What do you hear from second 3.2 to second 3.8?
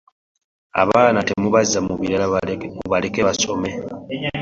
basome.